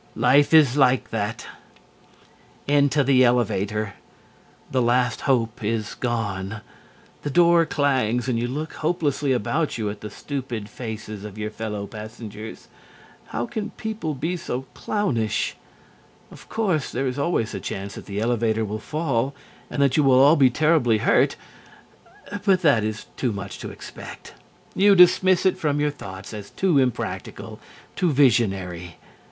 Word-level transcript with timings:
Life 0.15 0.51
is 0.51 0.77
like 0.77 1.11
that! 1.11 1.45
Into 2.65 3.03
the 3.03 3.23
elevator. 3.23 3.93
The 4.71 4.81
last 4.81 5.21
hope 5.29 5.63
is 5.63 5.93
gone. 5.93 6.61
The 7.21 7.29
door 7.29 7.67
clangs 7.67 8.27
and 8.27 8.39
you 8.39 8.47
look 8.47 8.73
hopelessly 8.73 9.31
about 9.31 9.77
you 9.77 9.91
at 9.91 10.01
the 10.01 10.09
stupid 10.09 10.69
faces 10.69 11.23
of 11.23 11.37
your 11.37 11.51
fellow 11.51 11.85
passengers. 11.85 12.67
How 13.27 13.45
can 13.45 13.69
people 13.77 14.15
be 14.15 14.35
so 14.37 14.65
clownish? 14.73 15.55
Of 16.31 16.49
course, 16.49 16.91
there 16.91 17.05
is 17.05 17.19
always 17.19 17.51
the 17.51 17.59
chance 17.59 17.93
that 17.93 18.07
the 18.07 18.21
elevator 18.21 18.65
will 18.65 18.79
fall 18.79 19.35
and 19.69 19.83
that 19.83 19.97
you 19.97 20.03
will 20.03 20.17
all 20.19 20.35
be 20.35 20.49
terribly 20.49 20.97
hurt. 20.97 21.35
But 22.43 22.63
that 22.63 22.83
is 22.83 23.05
too 23.17 23.31
much 23.31 23.59
to 23.59 23.69
expect. 23.69 24.33
You 24.73 24.95
dismiss 24.95 25.45
it 25.45 25.59
from 25.59 25.79
your 25.79 25.91
thoughts 25.91 26.33
as 26.33 26.49
too 26.49 26.79
impractical, 26.79 27.59
too 27.95 28.11
visionary. 28.11 28.95